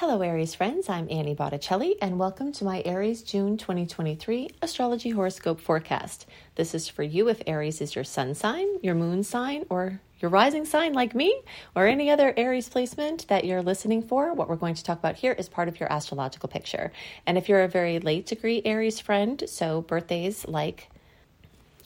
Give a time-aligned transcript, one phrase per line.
[0.00, 0.88] Hello, Aries friends.
[0.88, 6.24] I'm Annie Botticelli, and welcome to my Aries June 2023 astrology horoscope forecast.
[6.54, 10.30] This is for you if Aries is your sun sign, your moon sign, or your
[10.30, 11.42] rising sign like me,
[11.74, 14.32] or any other Aries placement that you're listening for.
[14.34, 16.92] What we're going to talk about here is part of your astrological picture.
[17.26, 20.90] And if you're a very late degree Aries friend, so birthdays like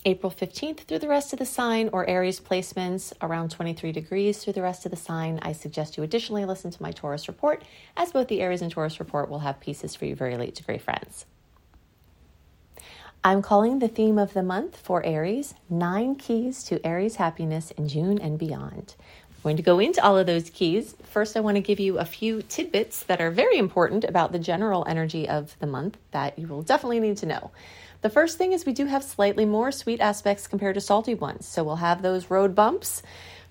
[0.05, 4.55] April 15th through the rest of the sign, or Aries placements around 23 degrees through
[4.55, 5.39] the rest of the sign.
[5.43, 7.63] I suggest you additionally listen to my Taurus report,
[7.97, 10.79] as both the Aries and Taurus report will have pieces for you very late degree
[10.79, 11.25] friends.
[13.23, 17.87] I'm calling the theme of the month for Aries Nine Keys to Aries Happiness in
[17.87, 18.97] June and Beyond.
[18.99, 20.97] I'm going to go into all of those keys.
[21.05, 24.41] First, I want to give you a few tidbits that are very important about the
[24.41, 27.53] general energy of the month that you will definitely need to know.
[28.03, 31.47] The first thing is we do have slightly more sweet aspects compared to salty ones.
[31.47, 33.03] So we'll have those road bumps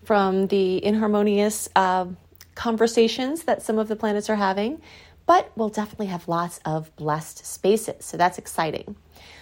[0.03, 2.07] from the inharmonious uh,
[2.53, 4.81] conversations that some of the planets are having,
[5.25, 8.03] but we'll definitely have lots of blessed spaces.
[8.03, 8.97] So that's exciting.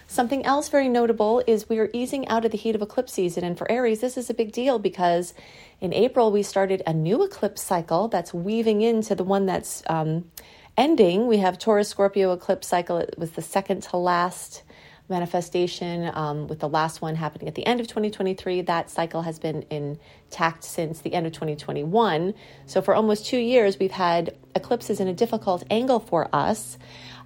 [0.05, 3.43] Something else very notable is we are easing out of the heat of eclipse season.
[3.43, 5.33] And for Aries, this is a big deal because
[5.81, 10.29] in April we started a new eclipse cycle that's weaving into the one that's um,
[10.77, 11.27] ending.
[11.27, 12.97] We have Taurus Scorpio eclipse cycle.
[12.97, 14.63] It was the second to last
[15.09, 18.61] manifestation, um, with the last one happening at the end of 2023.
[18.61, 22.33] That cycle has been intact since the end of 2021.
[22.65, 26.77] So, for almost two years, we've had eclipses in a difficult angle for us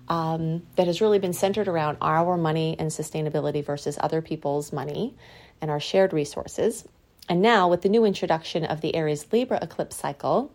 [0.08, 5.16] um, that has really been centered around our money and sustainability versus other people's money
[5.62, 6.86] and our shared resources.
[7.30, 10.52] And now, with the new introduction of the Aries Libra eclipse cycle,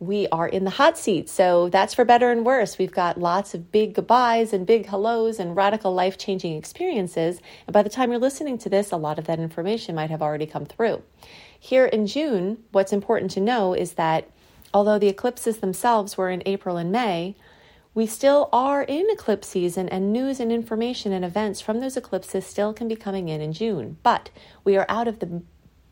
[0.00, 1.28] we are in the hot seat.
[1.28, 2.78] So that's for better and worse.
[2.78, 7.40] We've got lots of big goodbyes and big hellos and radical life changing experiences.
[7.66, 10.22] And by the time you're listening to this, a lot of that information might have
[10.22, 11.02] already come through.
[11.58, 14.30] Here in June, what's important to know is that
[14.72, 17.36] although the eclipses themselves were in April and May,
[17.92, 22.46] we still are in eclipse season, and news and information and events from those eclipses
[22.46, 23.98] still can be coming in in June.
[24.02, 24.30] But
[24.62, 25.42] we are out of the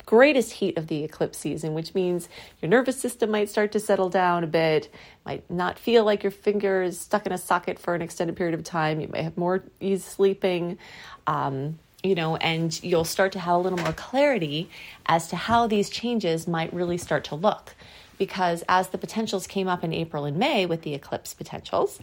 [0.08, 2.30] greatest heat of the eclipse season, which means
[2.62, 4.90] your nervous system might start to settle down a bit,
[5.26, 8.54] might not feel like your finger is stuck in a socket for an extended period
[8.54, 9.02] of time.
[9.02, 10.78] You may have more ease sleeping.
[11.26, 14.70] Um, you know, and you'll start to have a little more clarity
[15.04, 17.74] as to how these changes might really start to look.
[18.16, 22.00] Because as the potentials came up in April and May with the eclipse potentials,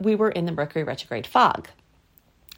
[0.00, 1.68] we were in the Mercury retrograde fog.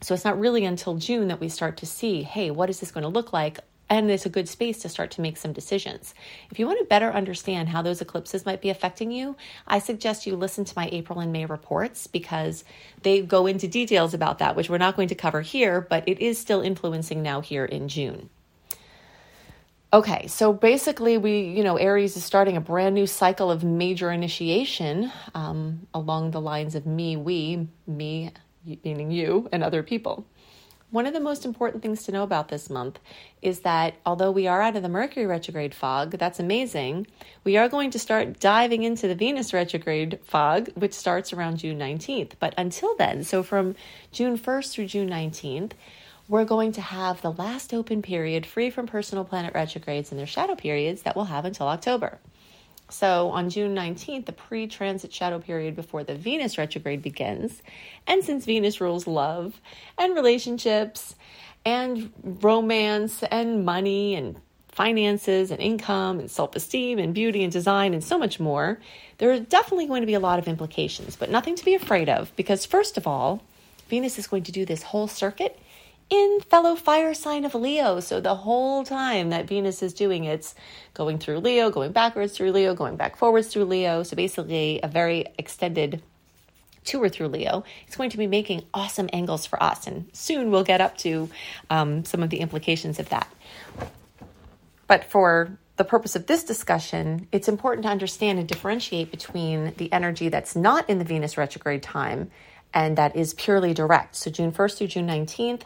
[0.02, 2.92] So it's not really until June that we start to see, hey, what is this
[2.92, 3.58] going to look like
[3.90, 6.14] and it's a good space to start to make some decisions.
[6.50, 10.26] If you want to better understand how those eclipses might be affecting you, I suggest
[10.26, 12.64] you listen to my April and May reports because
[13.02, 16.20] they go into details about that, which we're not going to cover here, but it
[16.20, 18.28] is still influencing now here in June.
[19.90, 24.10] Okay, so basically, we, you know, Aries is starting a brand new cycle of major
[24.10, 28.32] initiation um, along the lines of me, we, me,
[28.84, 30.26] meaning you, and other people.
[30.90, 32.98] One of the most important things to know about this month
[33.42, 37.06] is that although we are out of the Mercury retrograde fog, that's amazing,
[37.44, 41.78] we are going to start diving into the Venus retrograde fog, which starts around June
[41.78, 42.32] 19th.
[42.40, 43.74] But until then, so from
[44.12, 45.72] June 1st through June 19th,
[46.26, 50.26] we're going to have the last open period free from personal planet retrogrades and their
[50.26, 52.18] shadow periods that we'll have until October.
[52.90, 57.62] So on June 19th, the pre transit shadow period before the Venus retrograde begins.
[58.06, 59.60] And since Venus rules love
[59.98, 61.14] and relationships
[61.64, 67.92] and romance and money and finances and income and self esteem and beauty and design
[67.92, 68.80] and so much more,
[69.18, 72.08] there are definitely going to be a lot of implications, but nothing to be afraid
[72.08, 73.42] of because, first of all,
[73.88, 75.58] Venus is going to do this whole circuit
[76.10, 78.00] in fellow fire sign of Leo.
[78.00, 80.54] So the whole time that Venus is doing it's
[80.94, 84.02] going through Leo, going backwards through Leo, going back forwards through Leo.
[84.02, 86.02] So basically a very extended
[86.84, 87.64] tour through Leo.
[87.86, 89.86] It's going to be making awesome angles for us.
[89.86, 91.28] And soon we'll get up to
[91.68, 93.28] um, some of the implications of that.
[94.86, 99.92] But for the purpose of this discussion, it's important to understand and differentiate between the
[99.92, 102.30] energy that's not in the Venus retrograde time
[102.74, 104.16] and that is purely direct.
[104.16, 105.62] So June 1st through June 19th,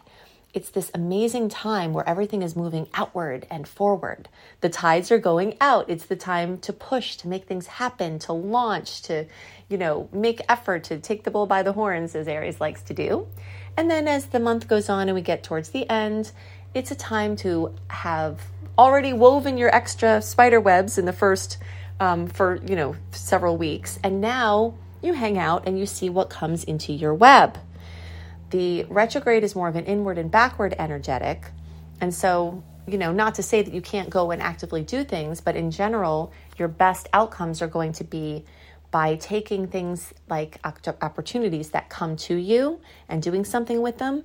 [0.54, 4.28] it's this amazing time where everything is moving outward and forward.
[4.60, 5.88] The tides are going out.
[5.88, 9.24] It's the time to push, to make things happen, to launch, to,
[9.70, 12.94] you know, make effort to take the bull by the horns, as Aries likes to
[12.94, 13.26] do.
[13.78, 16.32] And then as the month goes on and we get towards the end,
[16.74, 18.42] it's a time to have
[18.76, 21.56] already woven your extra spider webs in the first,
[21.98, 23.98] um, for, you know, several weeks.
[24.04, 27.58] And now you hang out and you see what comes into your web.
[28.52, 31.46] The retrograde is more of an inward and backward energetic.
[32.02, 35.40] And so, you know, not to say that you can't go and actively do things,
[35.40, 38.44] but in general, your best outcomes are going to be
[38.90, 42.78] by taking things like opportunities that come to you
[43.08, 44.22] and doing something with them,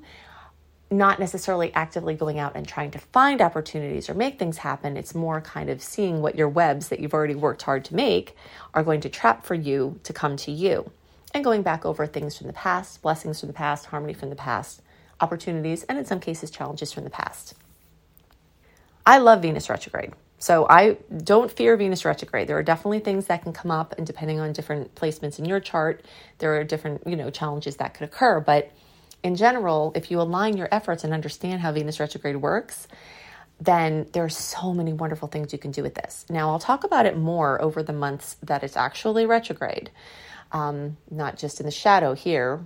[0.91, 4.97] not necessarily actively going out and trying to find opportunities or make things happen.
[4.97, 8.35] It's more kind of seeing what your webs that you've already worked hard to make
[8.73, 10.91] are going to trap for you to come to you.
[11.33, 14.35] And going back over things from the past, blessings from the past, harmony from the
[14.35, 14.81] past,
[15.19, 17.53] opportunities, and in some cases, challenges from the past.
[19.05, 20.13] I love Venus retrograde.
[20.39, 22.47] So I don't fear Venus retrograde.
[22.47, 25.59] There are definitely things that can come up, and depending on different placements in your
[25.59, 26.05] chart,
[26.37, 28.39] there are different you know challenges that could occur.
[28.39, 28.71] But
[29.23, 32.87] in general, if you align your efforts and understand how Venus retrograde works,
[33.59, 36.25] then there are so many wonderful things you can do with this.
[36.29, 39.89] Now I'll talk about it more over the months that it's actually retrograde,
[40.51, 42.61] um, not just in the shadow here.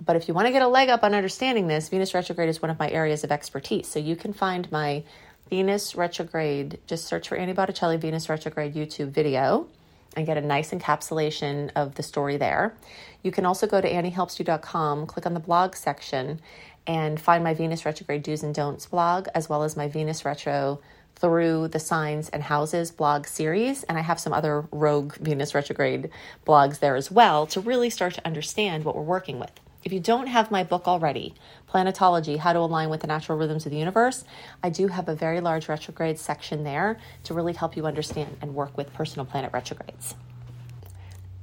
[0.00, 2.60] But if you want to get a leg up on understanding this, Venus retrograde is
[2.60, 3.86] one of my areas of expertise.
[3.86, 5.04] So you can find my
[5.50, 9.68] Venus retrograde, just search for Annie Botticelli Venus retrograde YouTube video
[10.16, 12.74] and get a nice encapsulation of the story there.
[13.22, 16.40] You can also go to anniehelpsyou.com, click on the blog section,
[16.86, 20.80] and find my Venus retrograde do's and don'ts blog, as well as my Venus retro
[21.16, 23.82] through the signs and houses blog series.
[23.84, 26.10] And I have some other rogue Venus retrograde
[26.46, 29.52] blogs there as well to really start to understand what we're working with.
[29.84, 31.34] If you don't have my book already,
[31.70, 34.24] Planetology How to Align with the Natural Rhythms of the Universe,
[34.62, 38.54] I do have a very large retrograde section there to really help you understand and
[38.54, 40.14] work with personal planet retrogrades.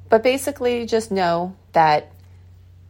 [0.09, 2.11] But basically, just know that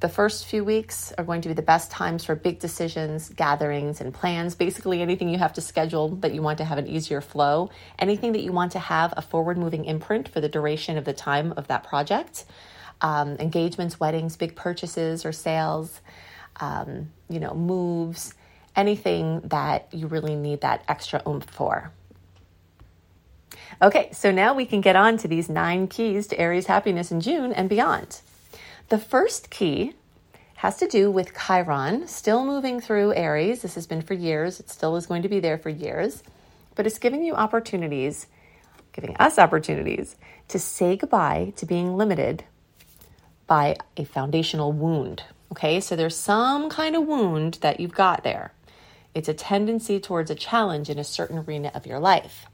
[0.02, 4.02] the first few weeks are going to be the best times for big decisions, gatherings,
[4.02, 4.56] and plans.
[4.56, 7.70] Basically, anything you have to schedule that you want to have an easier flow,
[8.00, 11.14] anything that you want to have a forward moving imprint for the duration of the
[11.14, 12.46] time of that project
[13.02, 16.02] um, engagements, weddings, big purchases or sales,
[16.60, 18.34] um, you know, moves,
[18.76, 21.92] anything that you really need that extra oomph for.
[23.82, 27.22] Okay, so now we can get on to these nine keys to Aries happiness in
[27.22, 28.22] June and beyond.
[28.92, 29.94] The first key
[30.56, 33.62] has to do with Chiron, still moving through Aries.
[33.62, 36.24] This has been for years, it still is going to be there for years,
[36.76, 38.28] but it's giving you opportunities,
[38.92, 40.18] giving us opportunities
[40.50, 42.44] to say goodbye to being limited
[43.48, 45.24] by a foundational wound.
[45.54, 48.52] Okay, so there's some kind of wound that you've got there.
[49.16, 52.46] It's a tendency towards a challenge in a certain arena of your life.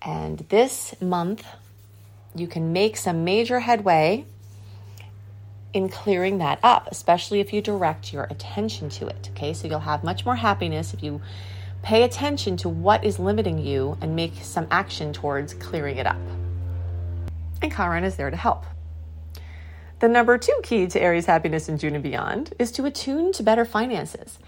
[0.00, 1.44] And this month,
[2.34, 4.24] you can make some major headway
[5.72, 9.30] in clearing that up, especially if you direct your attention to it.
[9.32, 11.20] Okay, so you'll have much more happiness if you
[11.82, 16.20] pay attention to what is limiting you and make some action towards clearing it up.
[17.60, 18.64] And Chiron is there to help.
[20.00, 23.42] The number two key to Aries happiness in June and beyond is to attune to
[23.42, 24.38] better finances.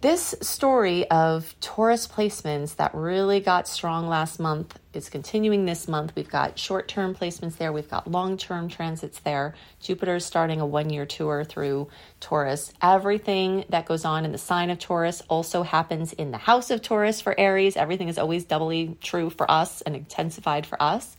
[0.00, 6.16] This story of Taurus placements that really got strong last month is continuing this month.
[6.16, 9.54] We've got short term placements there, we've got long term transits there.
[9.78, 11.88] Jupiter is starting a one year tour through
[12.18, 12.72] Taurus.
[12.80, 16.80] Everything that goes on in the sign of Taurus also happens in the house of
[16.80, 17.76] Taurus for Aries.
[17.76, 21.14] Everything is always doubly true for us and intensified for us.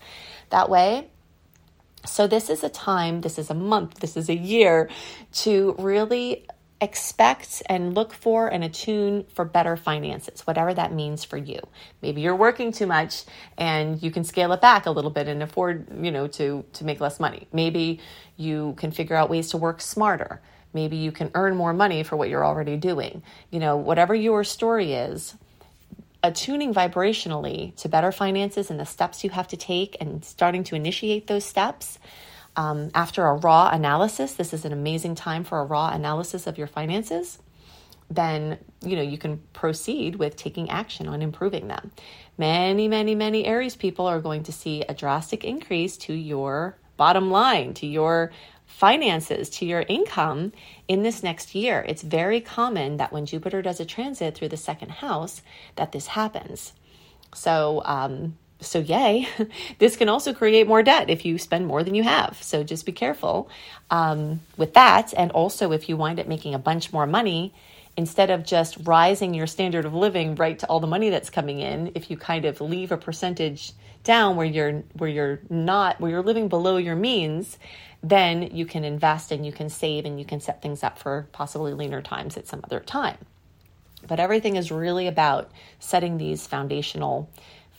[0.49, 1.07] That way,
[2.03, 4.89] so, this is a time, this is a month, this is a year
[5.33, 6.47] to really
[6.81, 11.59] expect and look for and attune for better finances, whatever that means for you.
[12.01, 13.23] Maybe you're working too much
[13.57, 16.83] and you can scale it back a little bit and afford, you know, to to
[16.83, 17.47] make less money.
[17.53, 17.99] Maybe
[18.35, 20.41] you can figure out ways to work smarter.
[20.73, 23.21] Maybe you can earn more money for what you're already doing.
[23.51, 25.35] You know, whatever your story is,
[26.23, 30.75] attuning vibrationally to better finances and the steps you have to take and starting to
[30.75, 31.99] initiate those steps.
[32.55, 36.57] Um, after a raw analysis, this is an amazing time for a raw analysis of
[36.57, 37.39] your finances.
[38.09, 41.91] Then you know you can proceed with taking action on improving them.
[42.37, 47.31] Many, many, many Aries people are going to see a drastic increase to your bottom
[47.31, 48.31] line, to your
[48.65, 50.51] finances, to your income
[50.87, 51.85] in this next year.
[51.87, 55.41] It's very common that when Jupiter does a transit through the second house,
[55.75, 56.73] that this happens.
[57.33, 59.27] So, um, so yay,
[59.79, 62.41] this can also create more debt if you spend more than you have.
[62.41, 63.49] So just be careful
[63.89, 65.13] um, with that.
[65.15, 67.53] And also, if you wind up making a bunch more money,
[67.97, 71.59] instead of just rising your standard of living right to all the money that's coming
[71.59, 76.11] in, if you kind of leave a percentage down where you're where you're not where
[76.11, 77.57] you're living below your means,
[78.01, 81.27] then you can invest and you can save and you can set things up for
[81.31, 83.17] possibly leaner times at some other time.
[84.07, 87.29] But everything is really about setting these foundational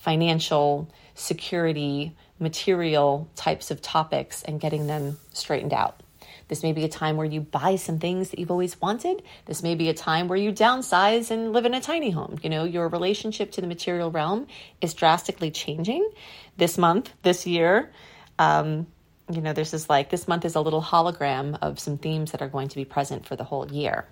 [0.02, 6.02] financial security material types of topics and getting them straightened out.
[6.48, 9.22] This may be a time where you buy some things that you've always wanted.
[9.46, 12.36] This may be a time where you downsize and live in a tiny home.
[12.42, 14.48] You know, your relationship to the material realm
[14.80, 16.10] is drastically changing
[16.56, 17.92] this month, this year.
[18.40, 18.88] Um,
[19.30, 22.48] you know, this like, this month is a little hologram of some themes that are
[22.48, 24.08] going to be present for the whole year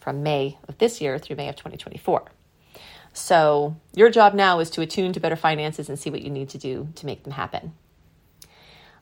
[0.00, 2.24] from May of this year through May of 2024.
[3.14, 6.48] So, your job now is to attune to better finances and see what you need
[6.50, 7.72] to do to make them happen.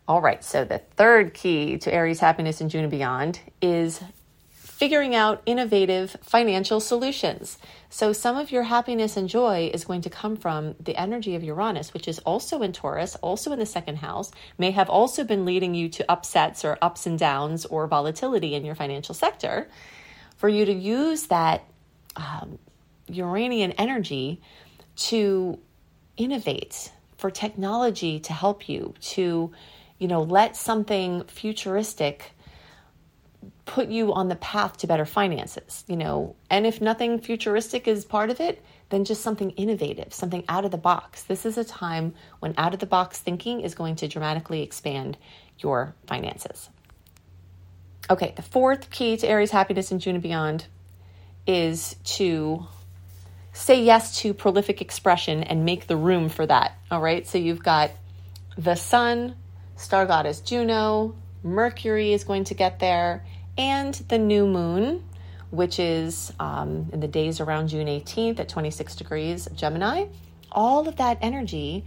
[0.06, 4.02] All right, so the third key to Aries happiness in June and beyond is
[4.50, 7.56] figuring out innovative financial solutions.
[7.88, 11.42] So, some of your happiness and joy is going to come from the energy of
[11.42, 15.46] Uranus, which is also in Taurus, also in the second house, may have also been
[15.46, 19.70] leading you to upsets or ups and downs or volatility in your financial sector.
[20.36, 21.64] For you to use that
[22.16, 22.58] um,
[23.08, 24.40] Uranian energy
[24.96, 25.58] to
[26.16, 29.52] innovate, for technology to help you, to,
[29.98, 32.32] you know, let something futuristic
[33.64, 36.36] put you on the path to better finances, you know.
[36.50, 40.70] And if nothing futuristic is part of it, then just something innovative, something out of
[40.70, 41.22] the box.
[41.22, 45.16] This is a time when out of the box thinking is going to dramatically expand
[45.58, 46.68] your finances.
[48.10, 50.66] Okay, the fourth key to Aries happiness in June and beyond
[51.46, 52.66] is to
[53.52, 56.76] say yes to prolific expression and make the room for that.
[56.90, 57.90] All right, so you've got
[58.56, 59.36] the sun,
[59.76, 63.24] star goddess Juno, Mercury is going to get there,
[63.58, 65.04] and the new moon,
[65.50, 70.06] which is um, in the days around June 18th at 26 degrees Gemini.
[70.50, 71.84] All of that energy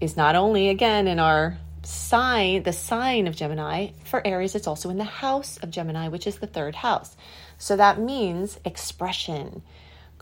[0.00, 4.90] is not only, again, in our sign, the sign of Gemini, for Aries, it's also
[4.90, 7.16] in the house of Gemini, which is the third house.
[7.58, 9.62] So that means expression,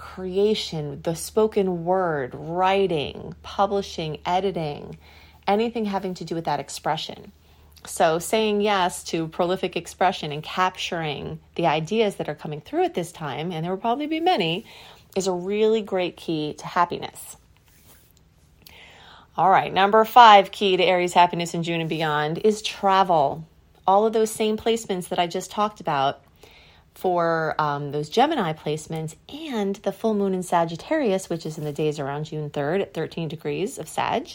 [0.00, 4.96] creation, the spoken word, writing, publishing, editing,
[5.46, 7.32] anything having to do with that expression.
[7.86, 12.94] So, saying yes to prolific expression and capturing the ideas that are coming through at
[12.94, 14.64] this time, and there will probably be many,
[15.16, 17.36] is a really great key to happiness.
[19.36, 23.46] All right, number five key to Aries happiness in June and beyond is travel.
[23.86, 26.22] All of those same placements that I just talked about
[27.00, 31.72] for um, those Gemini placements and the full moon in Sagittarius, which is in the
[31.72, 34.28] days around June 3rd at 13 degrees of Sag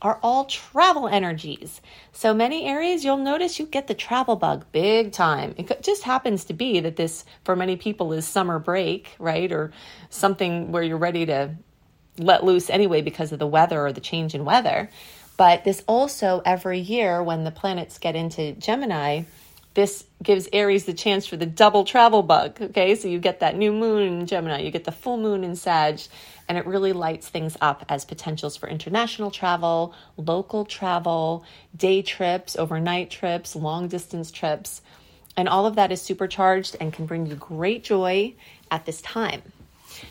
[0.00, 1.80] are all travel energies.
[2.12, 5.54] So many Aries, you'll notice you get the travel bug big time.
[5.56, 9.50] It just happens to be that this, for many people, is summer break, right?
[9.50, 9.72] Or
[10.08, 11.56] something where you're ready to
[12.16, 14.88] let loose anyway because of the weather or the change in weather.
[15.36, 19.22] But this also, every year when the planets get into Gemini,
[19.78, 22.60] this gives Aries the chance for the double travel bug.
[22.60, 25.54] Okay, so you get that new moon in Gemini, you get the full moon in
[25.54, 26.00] Sag,
[26.48, 31.44] and it really lights things up as potentials for international travel, local travel,
[31.76, 34.82] day trips, overnight trips, long distance trips.
[35.36, 38.34] And all of that is supercharged and can bring you great joy
[38.72, 39.42] at this time.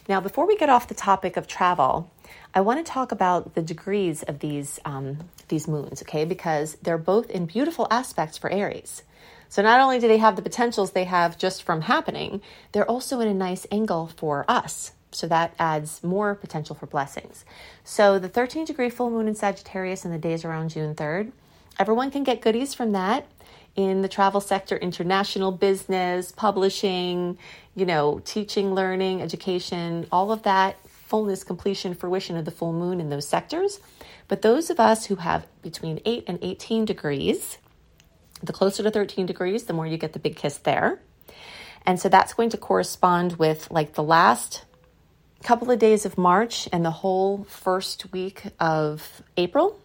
[0.08, 2.10] Now, before we get off the topic of travel,
[2.54, 6.24] I want to talk about the degrees of these um, these moons, okay?
[6.24, 9.04] Because they're both in beautiful aspects for Aries.
[9.50, 13.20] So not only do they have the potentials they have just from happening, they're also
[13.20, 14.92] in a nice angle for us.
[15.12, 17.46] So that adds more potential for blessings.
[17.84, 21.32] So the 13 degree full moon in Sagittarius in the days around June 3rd,
[21.80, 23.26] everyone can get goodies from that
[23.76, 27.38] in the travel sector, international business, publishing,
[27.76, 33.00] you know, teaching, learning, education, all of that fullness, completion, fruition of the full moon
[33.00, 33.80] in those sectors.
[34.28, 37.60] But those of us who have between 8 and 18 degrees,
[38.44, 41.00] the closer to 13 degrees, the more you get the big kiss there.
[41.86, 44.66] And so that's going to correspond with like the last
[45.44, 49.80] couple of days of March and the whole first week of April.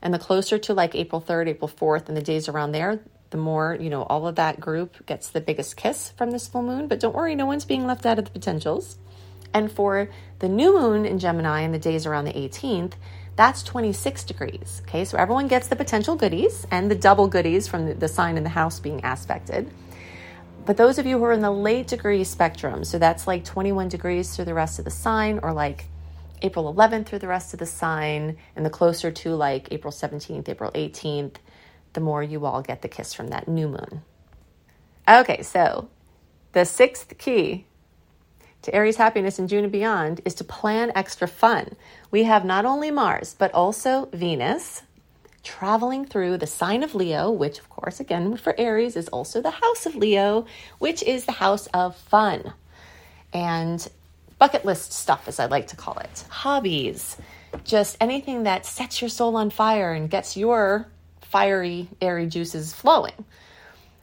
[0.00, 3.36] And the closer to like April 3rd, April 4th, and the days around there, the
[3.36, 6.88] more, you know, all of that group gets the biggest kiss from this full moon.
[6.88, 8.98] But don't worry, no one's being left out of the potentials.
[9.54, 12.94] And for the new moon in Gemini and the days around the 18th,
[13.36, 14.82] that's 26 degrees.
[14.86, 18.42] Okay, so everyone gets the potential goodies and the double goodies from the, sign in
[18.42, 19.70] the house being aspected.
[20.64, 23.88] But those of you who are in the late degree spectrum, so that's like 21
[23.88, 25.86] degrees through the rest of the sign, or like
[26.42, 30.48] April 11th through the rest of the sign, and the closer to like April 17th,
[30.48, 31.36] April 18th,
[31.94, 34.02] the more you all get the kiss from that new moon.
[35.08, 35.88] Okay, so
[36.52, 37.66] the sixth key
[38.62, 41.76] to Aries happiness in June and beyond is to plan extra fun.
[42.10, 44.82] We have not only Mars, but also Venus,
[45.42, 49.50] traveling through the sign of Leo, which, of course, again, for Aries is also the
[49.50, 50.46] house of Leo,
[50.78, 52.52] which is the house of fun
[53.32, 53.88] and
[54.38, 57.16] bucket list stuff, as I like to call it, hobbies,
[57.64, 60.86] just anything that sets your soul on fire and gets your
[61.20, 63.24] fiery, airy juices flowing.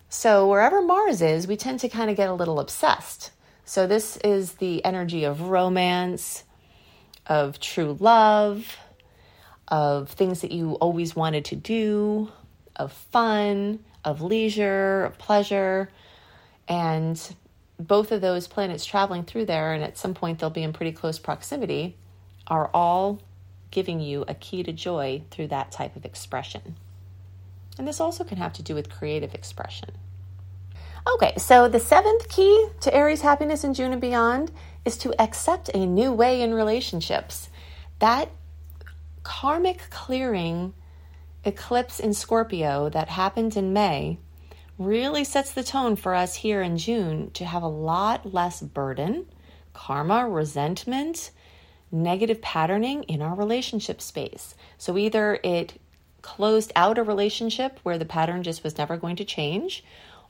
[0.10, 3.32] So, wherever Mars is, we tend to kind of get a little obsessed.
[3.70, 6.44] So, this is the energy of romance,
[7.28, 8.78] of true love
[9.68, 12.32] of things that you always wanted to do,
[12.76, 15.92] of fun, of leisure, of pleasure.
[16.68, 17.22] And
[17.80, 20.92] both of those planets traveling through there, and at some point they'll be in pretty
[20.92, 21.96] close proximity,
[22.48, 23.22] are all
[23.70, 26.76] giving you a key to joy through that type of expression.
[27.78, 29.92] And this also can have to do with creative expression.
[31.08, 34.52] Okay, so the seventh key to Aries happiness in June and beyond
[34.86, 37.50] is to accept a new way in relationships.
[38.00, 38.30] That
[39.24, 40.74] karmic clearing
[41.46, 44.18] eclipse in Scorpio that happened in May
[44.78, 49.26] really sets the tone for us here in June to have a lot less burden,
[49.74, 51.32] karma, resentment,
[51.92, 54.56] negative patterning in our relationship space.
[54.78, 55.80] So either it
[56.22, 59.84] closed out a relationship where the pattern just was never going to change,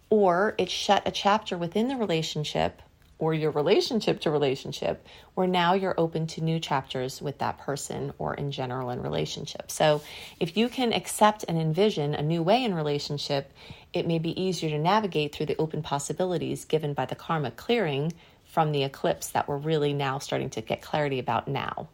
[0.10, 2.82] or it shut a chapter within the relationship
[3.20, 8.14] or your relationship to relationship where now you're open to new chapters with that person
[8.18, 9.70] or in general in relationship.
[9.70, 10.02] So
[10.40, 13.52] if you can accept and envision a new way in relationship,
[13.94, 18.14] it may be easier to navigate through the open possibilities given by the karma clearing
[18.46, 21.90] from the eclipse that we're really now starting to get clarity about now.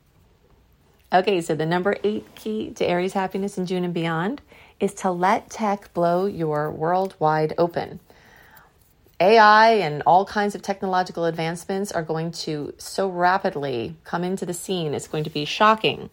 [1.12, 4.42] Okay, so the number eight key to Aries happiness in June and beyond
[4.80, 8.00] is to let tech blow your world wide open.
[9.20, 14.54] AI and all kinds of technological advancements are going to so rapidly come into the
[14.54, 14.94] scene.
[14.94, 16.10] It's going to be shocking.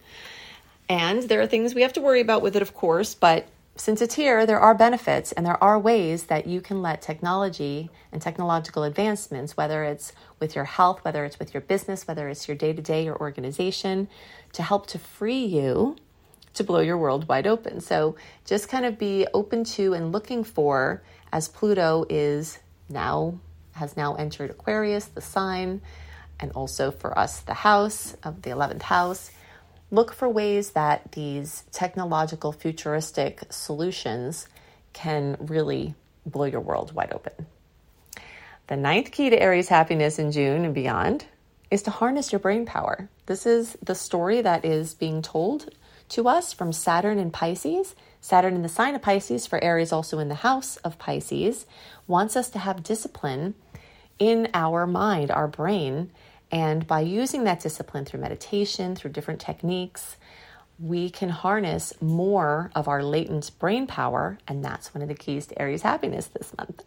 [0.89, 4.03] And there are things we have to worry about with it, of course, but since
[4.03, 8.21] it's here, there are benefits and there are ways that you can let technology and
[8.21, 12.57] technological advancements, whether it's with your health, whether it's with your business, whether it's your
[12.57, 14.09] day to day, your organization,
[14.53, 15.97] to help to free you
[16.53, 17.81] to blow your world wide open.
[17.81, 22.59] So just kind of be open to and looking for, as Pluto is
[22.93, 23.39] now,
[23.73, 25.81] has now entered Aquarius, the sign,
[26.39, 29.31] and also for us, the house of the 11th house
[29.91, 34.49] look for ways that these technological futuristic solutions
[34.93, 35.95] can really
[36.27, 37.47] blow your world wide open.
[38.69, 41.27] The ninth key to Aries happiness in June and beyond
[41.71, 43.09] is to harness your brain power.
[43.27, 45.69] This is the story that is being told
[46.11, 47.95] to us from Saturn and Pisces.
[48.23, 51.67] Saturn in the sign of Pisces, for Aries also in the house of Pisces,
[52.07, 53.55] wants us to have discipline
[54.19, 56.11] in our mind, our brain,
[56.53, 60.17] and by using that discipline through meditation, through different techniques,
[60.79, 64.39] we can harness more of our latent brain power.
[64.47, 66.85] And that's one of the keys to Aries happiness this month.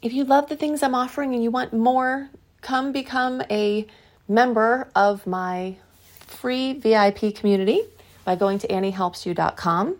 [0.00, 3.86] If you love the things I'm offering and you want more, come become a
[4.28, 5.76] member of my
[6.20, 7.82] free VIP community
[8.24, 9.96] by going to anniehelpsyou.com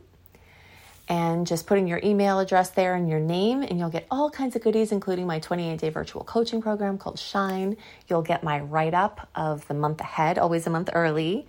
[1.11, 4.55] and just putting your email address there and your name, and you'll get all kinds
[4.55, 7.77] of goodies, including my 28 day virtual coaching program called Shine.
[8.09, 11.49] You'll get my write up of the month ahead, always a month early,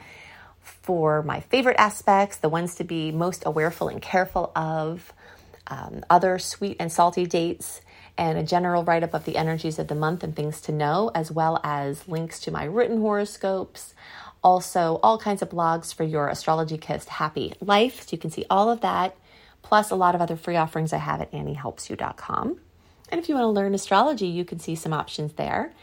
[0.61, 5.13] for my favorite aspects, the ones to be most awareful and careful of,
[5.67, 7.81] um, other sweet and salty dates.
[8.17, 11.11] And a general write up of the energies of the month and things to know,
[11.13, 13.93] as well as links to my written horoscopes,
[14.43, 18.01] also all kinds of blogs for your astrology kissed happy life.
[18.01, 19.15] So you can see all of that
[19.61, 22.59] plus a lot of other free offerings I have at anniehelpsyou.com.
[23.09, 25.73] And if you want to learn astrology, you can see some options there.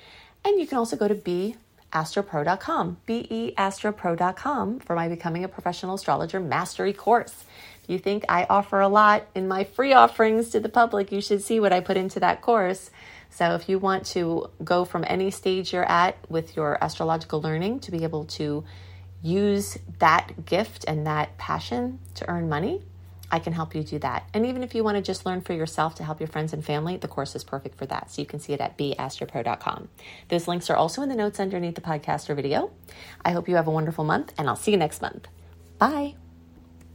[0.45, 6.93] And you can also go to beastropro.com, beastropro.com for my Becoming a Professional Astrologer Mastery
[6.93, 7.45] course.
[7.83, 11.21] If you think I offer a lot in my free offerings to the public, you
[11.21, 12.91] should see what I put into that course.
[13.31, 17.81] So if you want to go from any stage you're at with your astrological learning
[17.81, 18.65] to be able to
[19.23, 22.83] use that gift and that passion to earn money,
[23.31, 24.29] I can help you do that.
[24.33, 26.65] And even if you want to just learn for yourself to help your friends and
[26.65, 28.11] family, the course is perfect for that.
[28.11, 29.89] So you can see it at beastropro.com.
[30.29, 32.71] Those links are also in the notes underneath the podcast or video.
[33.25, 35.29] I hope you have a wonderful month, and I'll see you next month.
[35.79, 36.28] Bye.